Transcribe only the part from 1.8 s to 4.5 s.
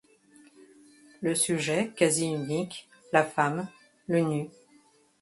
quasi unique, la femme, le nu.